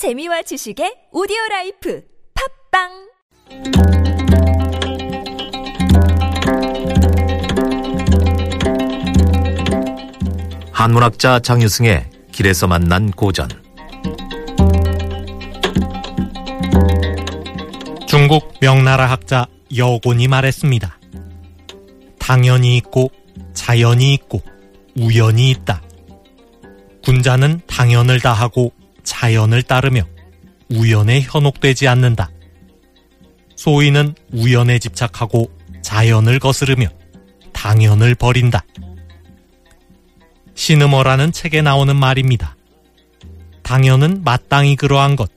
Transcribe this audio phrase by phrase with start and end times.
[0.00, 2.02] 재미와 지식의 오디오 라이프
[2.72, 2.88] 팝빵
[10.72, 13.50] 한문학자 장유승의 길에서 만난 고전
[18.08, 20.98] 중국 명나라 학자 여곤이 말했습니다.
[22.18, 23.10] 당연이 있고
[23.52, 24.40] 자연이 있고
[24.98, 25.82] 우연이 있다.
[27.04, 30.02] 군자는 당연을 다하고 자연을 따르며
[30.70, 32.30] 우연에 현혹되지 않는다.
[33.56, 35.50] 소인은 우연에 집착하고
[35.82, 36.88] 자연을 거스르며
[37.52, 38.64] 당연을 버린다.
[40.54, 42.56] 시느머라는 책에 나오는 말입니다.
[43.62, 45.30] 당연은 마땅히 그러한 것,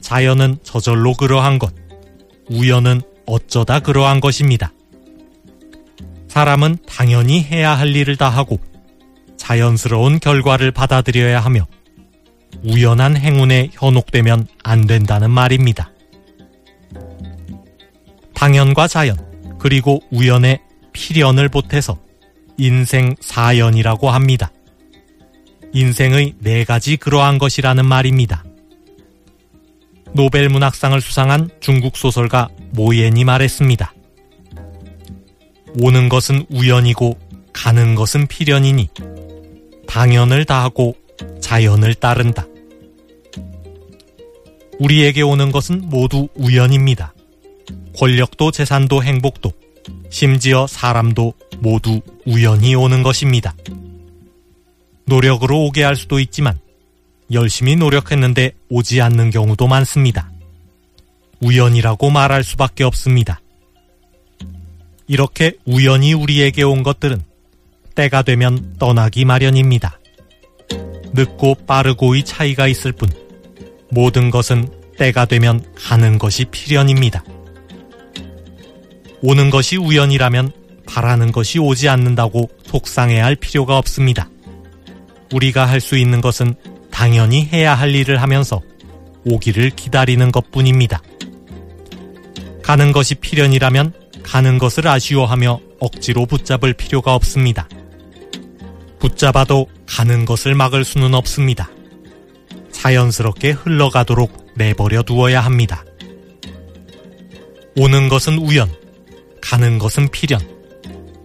[0.00, 1.74] 자연은 저절로 그러한 것,
[2.48, 4.72] 우연은 어쩌다 그러한 것입니다.
[6.28, 8.58] 사람은 당연히 해야 할 일을 다 하고
[9.36, 11.66] 자연스러운 결과를 받아들여야 하며
[12.64, 15.90] 우연한 행운에 현혹되면 안 된다는 말입니다.
[18.34, 19.16] 당연과 자연,
[19.58, 20.60] 그리고 우연의
[20.92, 21.98] 필연을 보태서
[22.56, 24.50] 인생 사연이라고 합니다.
[25.72, 28.44] 인생의 네 가지 그러한 것이라는 말입니다.
[30.12, 33.94] 노벨 문학상을 수상한 중국 소설가 모옌이 말했습니다.
[35.80, 37.18] 오는 것은 우연이고
[37.52, 38.88] 가는 것은 필연이니
[39.86, 40.96] 당연을 다하고
[41.40, 42.46] 자연을 따른다.
[44.80, 47.14] 우리에게 오는 것은 모두 우연입니다.
[47.96, 49.52] 권력도 재산도 행복도
[50.08, 53.54] 심지어 사람도 모두 우연히 오는 것입니다.
[55.04, 56.58] 노력으로 오게 할 수도 있지만
[57.30, 60.30] 열심히 노력했는데 오지 않는 경우도 많습니다.
[61.40, 63.40] 우연이라고 말할 수밖에 없습니다.
[65.06, 67.22] 이렇게 우연히 우리에게 온 것들은
[67.94, 69.98] 때가 되면 떠나기 마련입니다.
[71.12, 73.10] 늦고 빠르고의 차이가 있을 뿐
[73.90, 77.24] 모든 것은 때가 되면 가는 것이 필연입니다.
[79.22, 80.52] 오는 것이 우연이라면
[80.86, 84.28] 바라는 것이 오지 않는다고 속상해할 필요가 없습니다.
[85.32, 86.54] 우리가 할 수 있는 것은
[86.90, 88.60] 당연히 해야 할 일을 하면서
[89.24, 91.00] 오기를 기다리는 것 뿐입니다.
[92.62, 93.92] 가는 것이 필연이라면
[94.22, 97.68] 가는 것을 아쉬워하며 억지로 붙잡을 필요가 없습니다.
[98.98, 101.70] 붙잡아도 가는 것을 막을 수는 없습니다.
[102.80, 105.84] 자연스럽게 흘러가도록 내버려 두어야 합니다.
[107.76, 108.72] 오는 것은 우연,
[109.42, 110.40] 가는 것은 필연,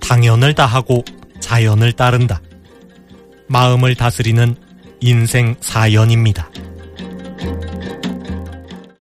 [0.00, 1.04] 당연을 다하고
[1.38, 2.42] 자연을 따른다.
[3.46, 4.56] 마음을 다스리는
[5.00, 6.50] 인생 사연입니다.